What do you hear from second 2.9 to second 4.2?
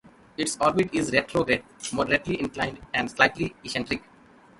and slightly eccentric.